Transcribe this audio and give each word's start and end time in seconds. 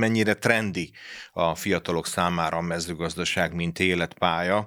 mennyire 0.00 0.34
trendi 0.34 0.90
a 1.32 1.54
fiatalok 1.54 2.06
számára 2.06 2.56
a 2.56 2.60
mezőgazdaság, 2.60 3.54
mint 3.54 3.78
életpálya, 3.78 4.66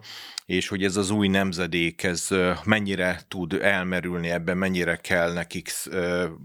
és 0.50 0.68
hogy 0.68 0.84
ez 0.84 0.96
az 0.96 1.10
új 1.10 1.28
nemzedék, 1.28 2.04
ez 2.04 2.28
mennyire 2.64 3.22
tud 3.28 3.54
elmerülni 3.54 4.30
ebben, 4.30 4.58
mennyire 4.58 4.96
kell 4.96 5.34
nekik 5.34 5.72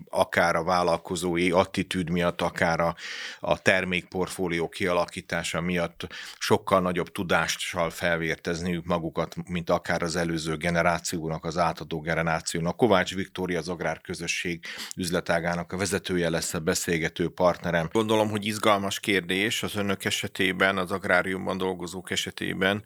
akár 0.08 0.56
a 0.56 0.64
vállalkozói 0.64 1.50
attitűd 1.50 2.10
miatt, 2.10 2.40
akár 2.40 2.80
a, 2.80 2.94
a 3.40 3.58
termékportfólió 3.58 4.68
kialakítása 4.68 5.60
miatt 5.60 6.06
sokkal 6.38 6.80
nagyobb 6.80 7.12
tudással 7.12 7.90
felvértezniük 7.90 8.84
magukat, 8.84 9.34
mint 9.48 9.70
akár 9.70 10.02
az 10.02 10.16
előző 10.16 10.56
generációnak, 10.56 11.44
az 11.44 11.58
átadó 11.58 12.00
generációnak. 12.00 12.76
Kovács 12.76 13.14
Viktória, 13.14 13.58
az 13.58 13.68
Agrárközösség 13.68 14.64
üzletágának 14.96 15.72
a 15.72 15.76
vezetője 15.76 16.30
lesz 16.30 16.54
a 16.54 16.60
beszélgető 16.60 17.28
partnerem. 17.28 17.88
Gondolom, 17.92 18.30
hogy 18.30 18.46
izgalmas 18.46 19.00
kérdés 19.00 19.62
az 19.62 19.76
önök 19.76 20.04
esetében, 20.04 20.78
az 20.78 20.90
agráriumban 20.90 21.58
dolgozók 21.58 22.10
esetében, 22.10 22.84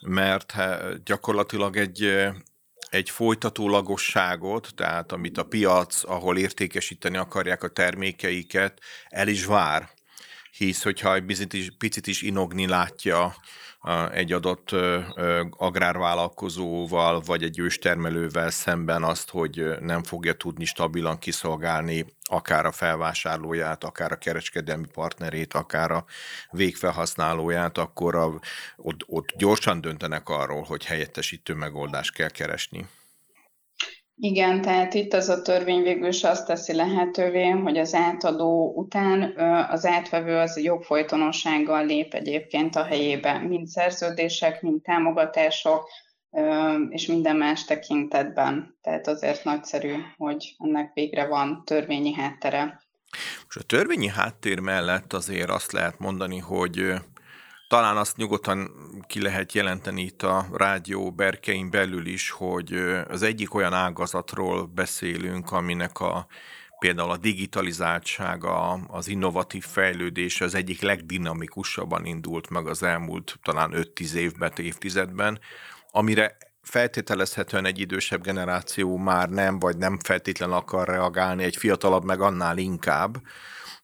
mert 0.00 0.54
gyakorlatilag 1.04 1.76
egy, 1.76 2.18
egy 2.90 3.10
folytatólagosságot, 3.10 4.70
tehát 4.74 5.12
amit 5.12 5.38
a 5.38 5.44
piac, 5.44 6.04
ahol 6.04 6.38
értékesíteni 6.38 7.16
akarják 7.16 7.62
a 7.62 7.68
termékeiket, 7.68 8.80
el 9.08 9.28
is 9.28 9.44
vár. 9.44 9.90
Hisz, 10.50 10.82
hogyha 10.82 11.14
egy 11.14 11.24
picit 11.24 11.52
is, 11.52 11.68
picit 11.78 12.06
is 12.06 12.22
inogni 12.22 12.66
látja 12.66 13.34
egy 14.12 14.32
adott 14.32 14.70
agrárvállalkozóval, 15.50 17.20
vagy 17.20 17.42
egy 17.42 17.58
őstermelővel 17.58 18.50
szemben 18.50 19.02
azt, 19.02 19.30
hogy 19.30 19.78
nem 19.80 20.02
fogja 20.02 20.32
tudni 20.32 20.64
stabilan 20.64 21.18
kiszolgálni 21.18 22.06
akár 22.22 22.66
a 22.66 22.72
felvásárlóját, 22.72 23.84
akár 23.84 24.12
a 24.12 24.16
kereskedelmi 24.16 24.86
partnerét, 24.92 25.54
akár 25.54 25.90
a 25.90 26.04
végfelhasználóját, 26.50 27.78
akkor 27.78 28.14
a, 28.14 28.40
ott, 28.76 29.00
ott 29.06 29.32
gyorsan 29.36 29.80
döntenek 29.80 30.28
arról, 30.28 30.62
hogy 30.62 30.84
helyettesítő 30.84 31.54
megoldást 31.54 32.12
kell 32.12 32.30
keresni. 32.30 32.86
Igen, 34.22 34.60
tehát 34.60 34.94
itt 34.94 35.12
az 35.12 35.28
a 35.28 35.42
törvény 35.42 35.82
végül 35.82 36.08
is 36.08 36.24
azt 36.24 36.46
teszi 36.46 36.74
lehetővé, 36.74 37.48
hogy 37.48 37.78
az 37.78 37.94
átadó 37.94 38.72
után 38.76 39.34
az 39.70 39.86
átvevő 39.86 40.36
az 40.36 40.62
jogfolytonossággal 40.62 41.86
lép 41.86 42.14
egyébként 42.14 42.76
a 42.76 42.84
helyébe, 42.84 43.38
mind 43.38 43.66
szerződések, 43.66 44.62
mind 44.62 44.82
támogatások, 44.82 45.88
és 46.88 47.06
minden 47.06 47.36
más 47.36 47.64
tekintetben. 47.64 48.78
Tehát 48.82 49.08
azért 49.08 49.44
nagyszerű, 49.44 49.94
hogy 50.16 50.54
ennek 50.58 50.90
végre 50.94 51.26
van 51.26 51.62
törvényi 51.64 52.12
háttere. 52.12 52.80
Most 53.44 53.58
a 53.58 53.62
törvényi 53.62 54.08
háttér 54.08 54.58
mellett 54.58 55.12
azért 55.12 55.50
azt 55.50 55.72
lehet 55.72 55.98
mondani, 55.98 56.38
hogy 56.38 56.94
talán 57.70 57.96
azt 57.96 58.16
nyugodtan 58.16 58.70
ki 59.06 59.22
lehet 59.22 59.52
jelenteni 59.52 60.02
itt 60.02 60.22
a 60.22 60.46
rádió 60.52 61.12
berkein 61.12 61.70
belül 61.70 62.06
is, 62.06 62.30
hogy 62.30 62.72
az 63.08 63.22
egyik 63.22 63.54
olyan 63.54 63.72
ágazatról 63.72 64.66
beszélünk, 64.66 65.52
aminek 65.52 66.00
a 66.00 66.26
például 66.78 67.10
a 67.10 67.16
digitalizáltsága, 67.16 68.70
az 68.72 69.08
innovatív 69.08 69.64
fejlődés 69.64 70.40
az 70.40 70.54
egyik 70.54 70.80
legdinamikusabban 70.80 72.04
indult 72.04 72.50
meg 72.50 72.66
az 72.66 72.82
elmúlt 72.82 73.38
talán 73.42 73.72
5-10 73.74 74.12
évben, 74.12 74.52
évtizedben, 74.56 75.40
amire 75.90 76.36
feltételezhetően 76.62 77.64
egy 77.64 77.78
idősebb 77.78 78.22
generáció 78.22 78.96
már 78.96 79.28
nem, 79.28 79.58
vagy 79.58 79.76
nem 79.76 79.98
feltétlen 79.98 80.52
akar 80.52 80.88
reagálni, 80.88 81.44
egy 81.44 81.56
fiatalabb 81.56 82.04
meg 82.04 82.20
annál 82.20 82.58
inkább, 82.58 83.16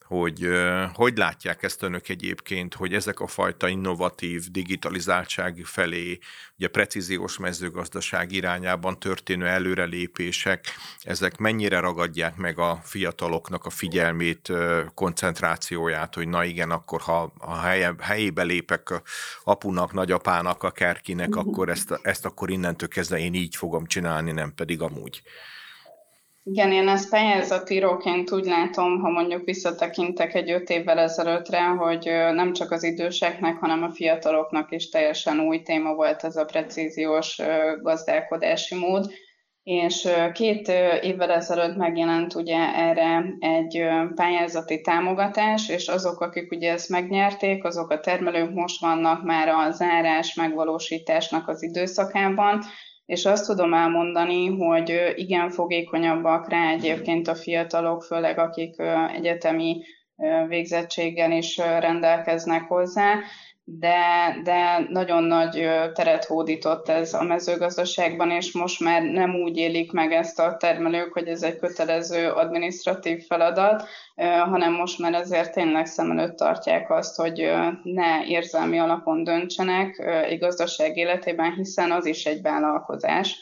hogy 0.06 0.48
hogy 0.92 1.16
látják 1.16 1.62
ezt 1.62 1.82
önök 1.82 2.08
egyébként, 2.08 2.74
hogy 2.74 2.94
ezek 2.94 3.20
a 3.20 3.26
fajta 3.26 3.68
innovatív 3.68 4.50
digitalizáltság 4.50 5.62
felé, 5.64 6.18
ugye 6.58 6.68
precíziós 6.68 7.38
mezőgazdaság 7.38 8.32
irányában 8.32 8.98
történő 8.98 9.46
előrelépések, 9.46 10.64
ezek 11.02 11.36
mennyire 11.36 11.80
ragadják 11.80 12.36
meg 12.36 12.58
a 12.58 12.80
fiataloknak 12.82 13.64
a 13.64 13.70
figyelmét, 13.70 14.52
koncentrációját, 14.94 16.14
hogy 16.14 16.28
na 16.28 16.44
igen, 16.44 16.70
akkor 16.70 17.00
ha 17.00 17.32
a 17.38 17.56
helye, 17.56 17.94
helyébe 18.00 18.42
lépek 18.42 19.02
apunak, 19.44 19.92
nagyapának, 19.92 20.62
akárkinek, 20.62 21.28
mhm. 21.28 21.38
akkor 21.38 21.68
ezt, 21.68 22.00
ezt 22.02 22.24
akkor 22.24 22.50
innentől 22.50 22.88
kezdve 22.88 23.18
én 23.18 23.34
így 23.34 23.56
fogom 23.56 23.86
csinálni, 23.86 24.32
nem 24.32 24.54
pedig 24.54 24.80
amúgy. 24.80 25.22
Igen, 26.48 26.72
én 26.72 26.88
ezt 26.88 27.10
pályázatíróként 27.10 28.32
úgy 28.32 28.44
látom, 28.44 29.00
ha 29.00 29.10
mondjuk 29.10 29.44
visszatekintek 29.44 30.34
egy 30.34 30.50
öt 30.50 30.70
évvel 30.70 30.98
ezelőttre, 30.98 31.60
hogy 31.64 32.04
nem 32.34 32.52
csak 32.52 32.70
az 32.70 32.82
időseknek, 32.82 33.56
hanem 33.56 33.82
a 33.82 33.90
fiataloknak 33.90 34.72
is 34.72 34.88
teljesen 34.88 35.40
új 35.40 35.62
téma 35.62 35.94
volt 35.94 36.24
ez 36.24 36.36
a 36.36 36.44
precíziós 36.44 37.40
gazdálkodási 37.82 38.74
mód. 38.74 39.10
És 39.62 40.08
két 40.32 40.68
évvel 41.00 41.30
ezelőtt 41.30 41.76
megjelent 41.76 42.34
ugye 42.34 42.74
erre 42.74 43.24
egy 43.38 43.82
pályázati 44.14 44.80
támogatás, 44.80 45.68
és 45.68 45.88
azok, 45.88 46.20
akik 46.20 46.52
ugye 46.52 46.72
ezt 46.72 46.88
megnyerték, 46.88 47.64
azok 47.64 47.90
a 47.90 48.00
termelők 48.00 48.54
most 48.54 48.80
vannak 48.80 49.22
már 49.22 49.48
a 49.48 49.70
zárás 49.70 50.34
megvalósításnak 50.34 51.48
az 51.48 51.62
időszakában, 51.62 52.62
és 53.06 53.24
azt 53.24 53.46
tudom 53.46 53.74
elmondani, 53.74 54.46
hogy 54.46 55.12
igen 55.14 55.50
fogékonyabbak 55.50 56.48
rá 56.48 56.70
egyébként 56.70 57.28
a 57.28 57.34
fiatalok, 57.34 58.02
főleg 58.02 58.38
akik 58.38 58.74
egyetemi 59.14 59.82
végzettséggel 60.48 61.32
is 61.32 61.56
rendelkeznek 61.56 62.62
hozzá, 62.62 63.14
de, 63.68 64.36
de 64.42 64.86
nagyon 64.88 65.22
nagy 65.22 65.68
teret 65.92 66.24
hódított 66.24 66.88
ez 66.88 67.14
a 67.14 67.22
mezőgazdaságban, 67.22 68.30
és 68.30 68.52
most 68.52 68.80
már 68.80 69.02
nem 69.02 69.34
úgy 69.34 69.56
élik 69.56 69.92
meg 69.92 70.12
ezt 70.12 70.38
a 70.38 70.56
termelők, 70.56 71.12
hogy 71.12 71.28
ez 71.28 71.42
egy 71.42 71.58
kötelező 71.58 72.30
administratív 72.30 73.26
feladat, 73.26 73.88
hanem 74.50 74.72
most 74.72 74.98
már 74.98 75.14
azért 75.14 75.52
tényleg 75.52 75.86
szem 75.86 76.10
előtt 76.10 76.36
tartják 76.36 76.90
azt, 76.90 77.16
hogy 77.16 77.52
ne 77.82 78.24
érzelmi 78.26 78.78
alapon 78.78 79.24
döntsenek 79.24 79.98
egy 80.24 80.38
gazdaság 80.38 80.96
életében, 80.96 81.52
hiszen 81.52 81.90
az 81.90 82.06
is 82.06 82.24
egy 82.24 82.42
vállalkozás, 82.42 83.38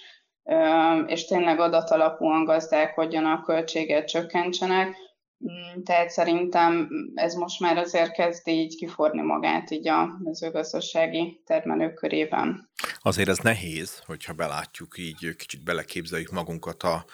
és 1.07 1.25
tényleg 1.25 1.61
adatalapúan 1.61 2.45
gazdálkodjanak, 2.45 3.45
költséget 3.45 4.09
csökkentsenek, 4.09 4.97
tehát 5.85 6.11
szerintem 6.11 6.89
ez 7.15 7.35
most 7.35 7.61
már 7.61 7.77
azért 7.77 8.13
kezd 8.13 8.49
így 8.49 8.77
kiforni 8.77 9.23
magát 9.23 9.71
így 9.71 9.89
a 9.89 10.19
mezőgazdasági 10.25 11.41
termelők 11.47 11.95
körében. 11.95 12.69
Azért 13.03 13.29
ez 13.29 13.39
nehéz, 13.39 14.03
hogyha 14.07 14.33
belátjuk 14.33 14.99
így, 14.99 15.37
kicsit 15.37 15.65
beleképzeljük 15.65 16.31
magunkat 16.31 16.83
a 16.83 17.05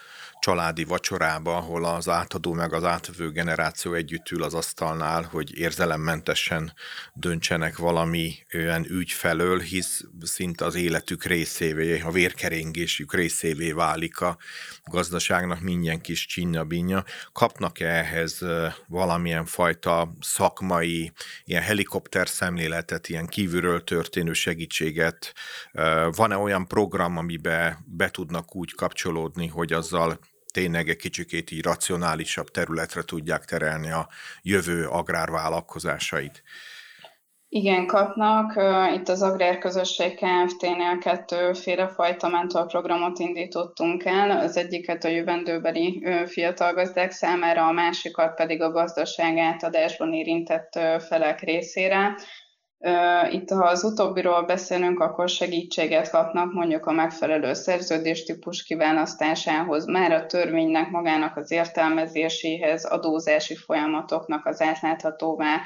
családi 0.40 0.84
vacsorába, 0.84 1.56
ahol 1.56 1.84
az 1.84 2.08
átadó 2.08 2.52
meg 2.52 2.72
az 2.72 2.84
átvevő 2.84 3.30
generáció 3.30 3.94
együtt 3.94 4.30
ül 4.30 4.42
az 4.42 4.54
asztalnál, 4.54 5.22
hogy 5.22 5.58
érzelemmentesen 5.58 6.72
döntsenek 7.14 7.76
valami 7.76 8.34
olyan 8.54 8.84
ügy 8.90 9.10
felől, 9.10 9.58
hisz 9.58 10.04
szinte 10.20 10.64
az 10.64 10.74
életük 10.74 11.24
részévé, 11.24 12.00
a 12.00 12.10
vérkeringésük 12.10 13.14
részévé 13.14 13.72
válik 13.72 14.20
a 14.20 14.36
gazdaságnak 14.84 15.60
minden 15.60 16.00
kis 16.00 16.26
csinna 16.26 16.66
Kapnak-e 17.32 17.88
ehhez 17.88 18.44
valamilyen 18.86 19.44
fajta 19.44 20.16
szakmai, 20.20 21.12
ilyen 21.44 21.62
helikopter 21.62 22.28
szemléletet, 22.28 23.08
ilyen 23.08 23.26
kívülről 23.26 23.84
történő 23.84 24.32
segítséget? 24.32 25.34
Van-e 26.10 26.36
olyan 26.36 26.66
program, 26.66 27.16
amiben 27.16 27.78
be 27.86 28.10
tudnak 28.10 28.56
úgy 28.56 28.74
kapcsolódni, 28.74 29.46
hogy 29.46 29.72
azzal 29.72 30.18
tényleg 30.50 30.88
egy 30.88 30.96
kicsikét 30.96 31.50
így 31.50 31.62
racionálisabb 31.62 32.48
területre 32.48 33.02
tudják 33.02 33.44
terelni 33.44 33.90
a 33.90 34.08
jövő 34.42 34.86
agrárvállalkozásait. 34.86 36.42
Igen, 37.52 37.86
kapnak. 37.86 38.52
Itt 38.94 39.08
az 39.08 39.22
Agrárközösség 39.22 40.14
Kft-nél 40.14 40.98
kettőféle 40.98 41.88
fajta 41.88 42.28
mentorprogramot 42.28 43.18
indítottunk 43.18 44.04
el. 44.04 44.30
Az 44.30 44.56
egyiket 44.56 45.04
a 45.04 45.08
jövendőbeli 45.08 46.04
fiatal 46.26 46.72
gazdák 46.72 47.10
számára, 47.10 47.66
a 47.66 47.72
másikat 47.72 48.34
pedig 48.34 48.62
a 48.62 48.70
gazdaság 48.70 49.38
átadásban 49.38 50.12
érintett 50.12 50.78
felek 51.08 51.40
részére. 51.40 52.14
Itt, 53.30 53.50
ha 53.50 53.64
az 53.64 53.84
utóbbiról 53.84 54.42
beszélünk, 54.42 55.00
akkor 55.00 55.28
segítséget 55.28 56.10
kapnak 56.10 56.52
mondjuk 56.52 56.86
a 56.86 56.92
megfelelő 56.92 57.52
szerződéstípus 57.52 58.62
kiválasztásához, 58.62 59.86
már 59.86 60.12
a 60.12 60.26
törvénynek 60.26 60.90
magának 60.90 61.36
az 61.36 61.50
értelmezéséhez, 61.50 62.84
adózási 62.84 63.54
folyamatoknak 63.54 64.46
az 64.46 64.60
átláthatóvá 64.60 65.60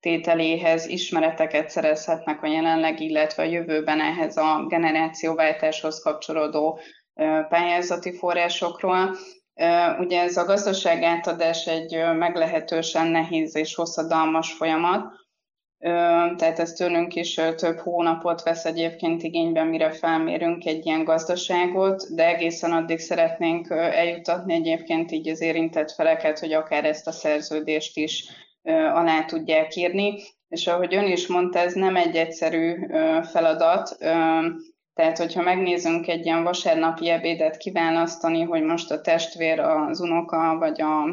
tételéhez 0.00 0.86
ismereteket 0.86 1.68
szerezhetnek 1.68 2.42
a 2.42 2.46
jelenleg, 2.46 3.00
illetve 3.00 3.42
a 3.42 3.46
jövőben 3.46 4.00
ehhez 4.00 4.36
a 4.36 4.64
generációváltáshoz 4.68 6.02
kapcsolódó 6.02 6.80
pályázati 7.48 8.16
forrásokról. 8.16 9.16
Ugye 9.98 10.20
ez 10.20 10.36
a 10.36 10.44
gazdaság 10.44 11.02
átadás 11.02 11.66
egy 11.66 11.96
meglehetősen 12.18 13.06
nehéz 13.06 13.56
és 13.56 13.74
hosszadalmas 13.74 14.52
folyamat, 14.52 15.12
tehát 16.36 16.58
ez 16.58 16.72
tőlünk 16.72 17.14
is 17.14 17.40
több 17.56 17.78
hónapot 17.78 18.42
vesz 18.42 18.64
egyébként 18.64 19.22
igénybe, 19.22 19.64
mire 19.64 19.90
felmérünk 19.90 20.66
egy 20.66 20.86
ilyen 20.86 21.04
gazdaságot, 21.04 22.14
de 22.14 22.26
egészen 22.26 22.72
addig 22.72 22.98
szeretnénk 22.98 23.70
eljutatni 23.70 24.54
egyébként 24.54 25.12
így 25.12 25.28
az 25.28 25.40
érintett 25.40 25.90
feleket, 25.90 26.38
hogy 26.38 26.52
akár 26.52 26.84
ezt 26.84 27.06
a 27.06 27.12
szerződést 27.12 27.96
is 27.96 28.24
alá 28.92 29.24
tudják 29.24 29.76
írni. 29.76 30.22
És 30.48 30.66
ahogy 30.66 30.94
ön 30.94 31.06
is 31.06 31.26
mondta, 31.26 31.58
ez 31.58 31.74
nem 31.74 31.96
egy 31.96 32.16
egyszerű 32.16 32.74
feladat, 33.22 33.96
tehát, 34.94 35.18
hogyha 35.18 35.42
megnézünk 35.42 36.08
egy 36.08 36.24
ilyen 36.24 36.42
vasárnapi 36.42 37.08
ebédet 37.08 37.56
kiválasztani, 37.56 38.42
hogy 38.42 38.62
most 38.62 38.90
a 38.90 39.00
testvér, 39.00 39.60
az 39.60 40.00
unoka 40.00 40.56
vagy 40.58 40.80
a 40.80 41.04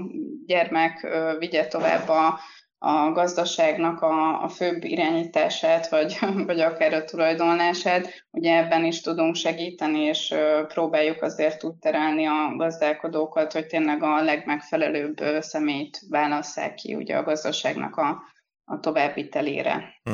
gyermek 0.46 1.08
vigye 1.40 1.68
tovább 1.68 2.10
a, 2.10 2.40
a 2.80 3.12
gazdaságnak 3.12 4.02
a, 4.02 4.44
a 4.44 4.50
főbb 4.50 4.84
irányítását, 4.84 5.90
vagy, 5.90 6.20
vagy 6.46 6.60
akár 6.60 6.94
a 6.94 7.04
tulajdonlását, 7.04 8.26
ugye 8.32 8.58
ebben 8.58 8.86
is 8.86 9.02
tudunk 9.02 9.36
segíteni, 9.36 10.00
és 10.00 10.36
próbáljuk 10.68 11.22
azért 11.22 11.64
úgy 11.64 11.76
terelni 11.76 12.26
a 12.26 12.54
gazdálkodókat, 12.56 13.54
hogy 13.54 13.68
tényleg 13.68 14.04
a 14.04 14.24
legmegfelelőbb 14.24 15.18
személyt 15.40 16.00
válasszák 16.10 16.74
ki 16.74 16.96
ugye 16.96 17.18
a 17.18 17.24
gazdaságnak 17.24 17.96
a, 17.96 18.36
a 18.70 18.80
továbbvitelére. 18.80 19.94
Hm. 20.04 20.14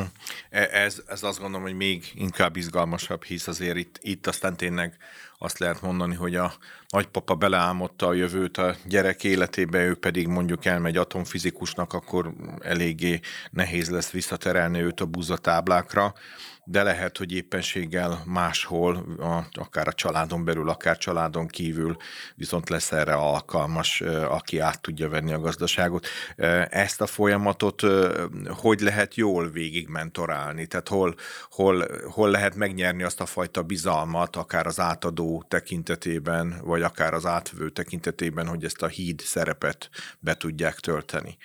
Ez, 0.50 1.02
ez 1.08 1.24
azt 1.24 1.40
gondolom, 1.40 1.66
hogy 1.66 1.76
még 1.76 2.12
inkább 2.16 2.56
izgalmasabb, 2.56 3.24
hisz 3.24 3.48
azért 3.48 3.78
itt, 3.78 4.00
itt 4.02 4.28
aztán 4.28 4.58
tényleg 4.58 4.98
azt 5.38 5.60
lehet 5.60 5.82
mondani, 5.82 6.16
hogy 6.16 6.36
a 6.36 6.54
nagypapa 6.88 7.36
beleálmodta 7.36 8.08
a 8.08 8.14
jövőt 8.14 8.58
a 8.58 8.76
gyerek 8.86 9.24
életébe, 9.24 9.86
ő 9.86 9.96
pedig 9.96 10.28
mondjuk 10.28 10.66
elmegy 10.66 10.98
atomfizikusnak, 10.98 11.94
akkor 11.94 12.34
eléggé 12.60 13.20
nehéz 13.52 13.90
lesz 13.90 14.12
visszaterelni 14.12 14.82
őt 14.82 15.00
a 15.02 15.06
búzatáblákra 15.06 16.14
de 16.66 16.84
lehet, 16.84 17.18
hogy 17.18 17.32
éppenséggel 17.32 18.22
máshol, 18.26 18.96
a, 19.20 19.60
akár 19.60 19.88
a 19.88 19.94
családon 19.94 20.46
belül, 20.46 20.70
akár 20.70 20.98
családon 20.98 21.48
kívül 21.48 21.98
viszont 22.36 22.70
lesz 22.70 22.92
erre 22.92 23.14
alkalmas, 23.14 24.02
aki 24.30 24.60
át 24.60 24.82
tudja 24.82 25.10
venni 25.10 25.34
a 25.34 25.40
gazdaságot. 25.40 26.08
Ezt 26.70 27.02
a 27.02 27.06
folyamatot 27.06 27.84
hogy 28.48 28.80
lehet 28.80 29.16
jól 29.16 29.50
végig 29.50 29.88
mentorálni? 29.88 30.68
Tehát 30.68 30.88
hol, 30.88 31.16
hol, 31.50 31.88
hol 32.10 32.30
lehet 32.30 32.56
megnyerni 32.56 33.04
azt 33.04 33.22
a 33.22 33.26
fajta 33.26 33.64
bizalmat, 33.64 34.36
akár 34.36 34.68
az 34.68 34.80
átadó 34.80 35.46
tekintetében, 35.48 36.62
vagy 36.64 36.82
akár 36.82 37.14
az 37.14 37.26
átvevő 37.26 37.70
tekintetében, 37.70 38.48
hogy 38.48 38.64
ezt 38.64 38.82
a 38.82 38.88
híd 38.88 39.20
szerepet 39.20 39.90
be 40.20 40.36
tudják 40.36 40.80
tölteni? 40.80 41.38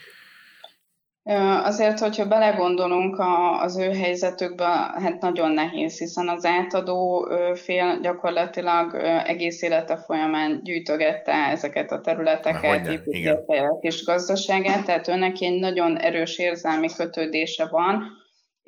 Azért, 1.62 1.98
hogyha 1.98 2.26
belegondolunk 2.26 3.22
az 3.60 3.78
ő 3.78 3.90
helyzetükbe, 3.90 4.64
hát 4.94 5.20
nagyon 5.20 5.50
nehéz, 5.50 5.98
hiszen 5.98 6.28
az 6.28 6.44
átadó 6.44 7.28
fél 7.54 7.98
gyakorlatilag 8.00 8.94
egész 9.26 9.62
élete 9.62 9.96
folyamán 9.96 10.60
gyűjtögette 10.62 11.32
ezeket 11.32 11.92
a 11.92 12.00
területeket, 12.00 12.86
építette 12.86 13.60
a 13.60 13.78
kis 13.78 14.04
gazdaságát, 14.04 14.84
tehát 14.84 15.08
őnek 15.08 15.40
egy 15.40 15.58
nagyon 15.58 15.98
erős 15.98 16.38
érzelmi 16.38 16.88
kötődése 16.96 17.66
van, 17.70 18.02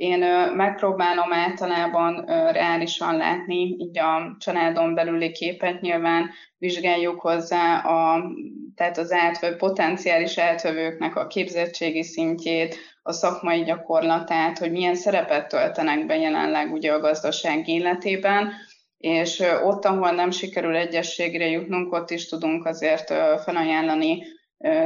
én 0.00 0.18
megpróbálom 0.54 1.32
általában 1.32 2.24
reálisan 2.52 3.16
látni 3.16 3.76
így 3.78 3.98
a 3.98 4.36
családon 4.38 4.94
belüli 4.94 5.32
képet, 5.32 5.80
nyilván 5.80 6.30
vizsgáljuk 6.58 7.20
hozzá 7.20 7.78
a, 7.78 8.30
tehát 8.74 8.98
az 8.98 9.12
átvő, 9.12 9.56
potenciális 9.56 10.38
átvevőknek 10.38 11.16
a 11.16 11.26
képzettségi 11.26 12.02
szintjét, 12.02 12.76
a 13.02 13.12
szakmai 13.12 13.62
gyakorlatát, 13.62 14.58
hogy 14.58 14.70
milyen 14.70 14.94
szerepet 14.94 15.48
töltenek 15.48 16.06
be 16.06 16.16
jelenleg 16.16 16.72
ugye 16.72 16.92
a 16.92 17.00
gazdaság 17.00 17.68
életében, 17.68 18.52
és 18.98 19.42
ott, 19.64 19.84
ahol 19.84 20.10
nem 20.10 20.30
sikerül 20.30 20.76
egyességre 20.76 21.46
jutnunk, 21.46 21.92
ott 21.92 22.10
is 22.10 22.28
tudunk 22.28 22.66
azért 22.66 23.14
felajánlani 23.42 24.22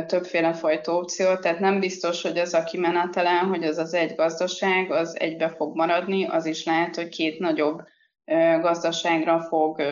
többféle 0.07 0.53
fajta 0.53 0.93
opciót, 0.93 1.41
tehát 1.41 1.59
nem 1.59 1.81
biztos, 1.81 2.23
hogy 2.23 2.39
az 2.39 2.55
a 2.55 2.65
kimenetelen, 2.65 3.47
hogy 3.47 3.65
az 3.65 3.79
az 3.79 3.95
egy 3.95 4.15
gazdaság, 4.15 4.91
az 4.91 5.21
egybe 5.21 5.49
fog 5.49 5.77
maradni, 5.77 6.27
az 6.27 6.47
is 6.47 6.65
lehet, 6.65 6.97
hogy 6.97 7.09
két 7.09 7.39
nagyobb 7.39 7.83
gazdaságra 8.61 9.41
fog 9.41 9.83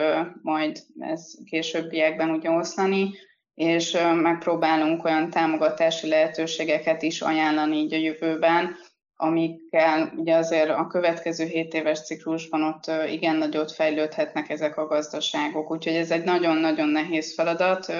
majd 0.41 0.79
ez 0.99 1.33
későbbiekben 1.45 2.29
ugye 2.29 2.49
oszlani, 2.49 3.11
és 3.53 3.97
megpróbálunk 4.21 5.03
olyan 5.03 5.29
támogatási 5.29 6.07
lehetőségeket 6.07 7.01
is 7.01 7.21
ajánlani 7.21 7.77
így 7.77 7.93
a 7.93 7.97
jövőben, 7.97 8.75
amikkel 9.15 10.13
ugye 10.15 10.35
azért 10.35 10.69
a 10.69 10.87
következő 10.87 11.45
7 11.45 11.73
éves 11.73 12.05
ciklusban 12.05 12.63
ott 12.63 13.11
igen 13.11 13.35
nagyot 13.35 13.71
fejlődhetnek 13.71 14.49
ezek 14.49 14.77
a 14.77 14.87
gazdaságok. 14.87 15.71
Úgyhogy 15.71 15.95
ez 15.95 16.11
egy 16.11 16.23
nagyon-nagyon 16.23 16.87
nehéz 16.87 17.33
feladat, 17.33 17.93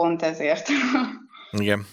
pont 0.00 0.22
ezért. 0.22 0.68
Igen. 1.50 1.86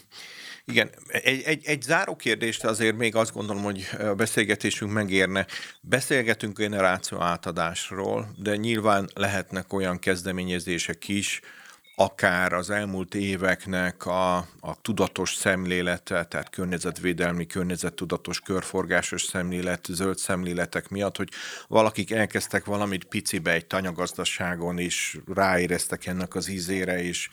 Igen, 0.64 0.90
egy, 1.08 1.42
egy, 1.42 1.64
egy 1.66 1.82
záró 1.82 2.16
kérdést 2.16 2.64
azért 2.64 2.96
még 2.96 3.14
azt 3.14 3.32
gondolom, 3.32 3.62
hogy 3.62 3.88
a 3.98 4.14
beszélgetésünk 4.14 4.92
megérne. 4.92 5.46
Beszélgetünk 5.80 6.58
generáció 6.58 7.20
átadásról, 7.20 8.28
de 8.36 8.56
nyilván 8.56 9.08
lehetnek 9.14 9.72
olyan 9.72 9.98
kezdeményezések 9.98 11.08
is, 11.08 11.40
akár 12.00 12.52
az 12.52 12.70
elmúlt 12.70 13.14
éveknek 13.14 14.06
a, 14.06 14.36
a 14.60 14.80
tudatos 14.82 15.34
szemlélete, 15.34 16.24
tehát 16.24 16.50
környezetvédelmi, 16.50 17.46
környezettudatos, 17.46 18.40
körforgásos 18.40 19.22
szemlélet, 19.22 19.86
zöld 19.90 20.18
szemléletek 20.18 20.88
miatt, 20.88 21.16
hogy 21.16 21.28
valakik 21.68 22.10
elkezdtek 22.10 22.64
valamit 22.64 23.04
picibe 23.04 23.52
egy 23.52 23.66
tanyagazdaságon, 23.66 24.78
és 24.78 25.18
ráéreztek 25.34 26.06
ennek 26.06 26.34
az 26.34 26.48
ízére, 26.48 27.02
és 27.02 27.28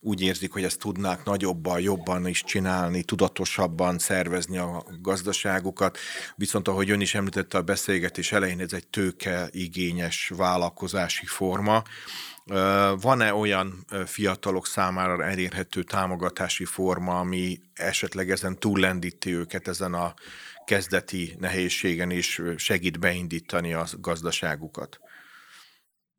úgy 0.00 0.20
érzik, 0.20 0.52
hogy 0.52 0.64
ezt 0.64 0.78
tudnák 0.78 1.24
nagyobban, 1.24 1.80
jobban 1.80 2.26
is 2.26 2.44
csinálni, 2.44 3.02
tudatosabban 3.02 3.98
szervezni 3.98 4.58
a 4.58 4.84
gazdaságukat. 5.00 5.98
Viszont 6.36 6.68
ahogy 6.68 6.90
ön 6.90 7.00
is 7.00 7.14
említette 7.14 7.58
a 7.58 7.62
beszélgetés 7.62 8.32
elején, 8.32 8.60
ez 8.60 8.72
egy 8.72 8.86
tőke 8.86 9.48
igényes 9.50 10.32
vállalkozási 10.36 11.26
forma. 11.26 11.82
Van-e 13.00 13.34
olyan 13.34 13.86
fiatalok 14.06 14.66
számára 14.66 15.24
elérhető 15.24 15.82
támogatási 15.82 16.64
forma, 16.64 17.18
ami 17.18 17.60
esetleg 17.74 18.30
ezen 18.30 18.58
túllendíti 18.58 19.34
őket 19.34 19.68
ezen 19.68 19.94
a 19.94 20.14
kezdeti 20.64 21.36
nehézségen, 21.38 22.10
és 22.10 22.42
segít 22.56 22.98
beindítani 22.98 23.72
a 23.72 23.86
gazdaságukat? 23.98 25.00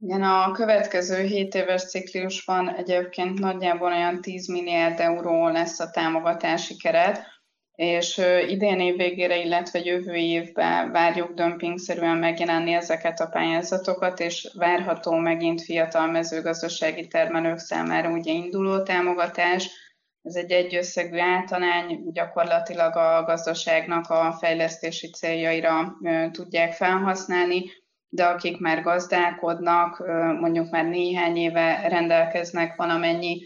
Igen, 0.03 0.23
a 0.23 0.51
következő 0.51 1.23
7 1.23 1.55
éves 1.55 1.89
ciklusban 1.89 2.75
egyébként 2.75 3.39
nagyjából 3.39 3.91
olyan 3.91 4.21
10 4.21 4.47
milliárd 4.47 4.99
euró 4.99 5.47
lesz 5.47 5.79
a 5.79 5.89
támogatási 5.89 6.75
keret, 6.75 7.25
és 7.75 8.21
idén 8.47 8.79
év 8.79 8.95
végére, 8.95 9.37
illetve 9.37 9.79
jövő 9.79 10.13
évben 10.13 10.91
várjuk 10.91 11.33
dömpingszerűen 11.33 12.17
megjelenni 12.17 12.73
ezeket 12.73 13.19
a 13.19 13.27
pályázatokat, 13.27 14.19
és 14.19 14.51
várható 14.57 15.15
megint 15.15 15.61
fiatal 15.61 16.07
mezőgazdasági 16.07 17.07
termelők 17.07 17.57
számára 17.57 18.09
ugye 18.09 18.31
induló 18.31 18.83
támogatás. 18.83 19.69
Ez 20.21 20.35
egy 20.35 20.51
egyösszegű 20.51 21.17
általány, 21.17 22.11
gyakorlatilag 22.11 22.95
a 22.95 23.23
gazdaságnak 23.23 24.09
a 24.09 24.35
fejlesztési 24.39 25.09
céljaira 25.09 25.97
tudják 26.31 26.73
felhasználni, 26.73 27.63
de 28.13 28.25
akik 28.25 28.59
már 28.59 28.81
gazdálkodnak, 28.81 30.03
mondjuk 30.39 30.69
már 30.69 30.85
néhány 30.85 31.37
éve 31.37 31.87
rendelkeznek 31.87 32.75
valamennyi 32.75 33.41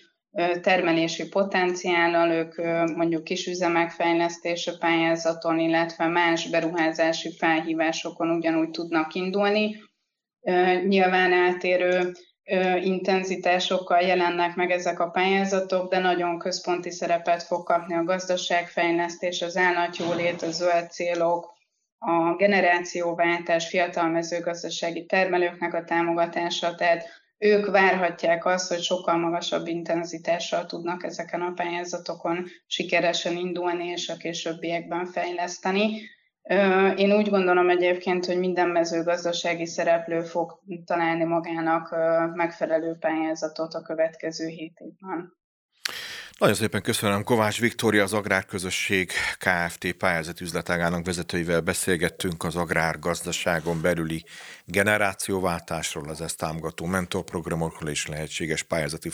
termelési 0.61 1.29
potenciállal, 1.29 2.31
ők 2.31 2.55
mondjuk 2.95 3.23
kisüzemek 3.23 3.89
fejlesztése 3.89 4.71
pályázaton, 4.79 5.59
illetve 5.59 6.07
más 6.07 6.49
beruházási 6.49 7.35
felhívásokon 7.37 8.29
ugyanúgy 8.29 8.69
tudnak 8.69 9.13
indulni. 9.13 9.75
Nyilván 10.87 11.33
eltérő 11.33 12.11
intenzitásokkal 12.83 13.99
jelennek 13.99 14.55
meg 14.55 14.71
ezek 14.71 14.99
a 14.99 15.09
pályázatok, 15.09 15.91
de 15.91 15.99
nagyon 15.99 16.39
központi 16.39 16.91
szerepet 16.91 17.43
fog 17.43 17.63
kapni 17.63 17.95
a 17.95 18.03
gazdaságfejlesztés, 18.03 19.41
az 19.41 19.57
állatjólét, 19.57 20.41
a 20.41 20.51
zöld 20.51 20.91
célok, 20.91 21.54
a 22.05 22.35
generációváltás, 22.35 23.67
fiatal 23.67 24.09
mezőgazdasági 24.09 25.05
termelőknek 25.05 25.73
a 25.73 25.83
támogatása, 25.83 26.75
tehát 26.75 27.03
ők 27.37 27.71
várhatják 27.71 28.45
azt, 28.45 28.69
hogy 28.69 28.81
sokkal 28.81 29.17
magasabb 29.17 29.67
intenzitással 29.67 30.65
tudnak 30.65 31.03
ezeken 31.03 31.41
a 31.41 31.51
pályázatokon 31.51 32.45
sikeresen 32.67 33.35
indulni 33.37 33.87
és 33.87 34.09
a 34.09 34.17
későbbiekben 34.17 35.05
fejleszteni. 35.05 36.01
Én 36.95 37.15
úgy 37.15 37.29
gondolom 37.29 37.69
egyébként, 37.69 38.25
hogy 38.25 38.39
minden 38.39 38.69
mezőgazdasági 38.69 39.65
szereplő 39.65 40.21
fog 40.21 40.59
találni 40.85 41.23
magának 41.23 41.95
megfelelő 42.35 42.95
pályázatot 42.99 43.73
a 43.73 43.81
következő 43.81 44.47
hét 44.47 44.79
évben. 44.79 45.33
Nagyon 46.39 46.55
szépen 46.55 46.81
köszönöm. 46.81 47.23
Kovács 47.23 47.59
Viktória, 47.59 48.03
az 48.03 48.13
Agrárközösség 48.13 49.11
Kft. 49.37 49.91
pályázat 49.91 50.41
üzletágának 50.41 51.05
vezetőivel 51.05 51.61
beszélgettünk 51.61 52.43
az 52.43 52.55
agrárgazdaságon 52.55 53.81
belüli 53.81 54.25
generációváltásról, 54.65 56.09
az 56.09 56.21
ezt 56.21 56.37
támogató 56.37 56.85
mentorprogramokról 56.85 57.89
és 57.89 58.07
lehetséges 58.07 58.63
pályázati 58.63 59.09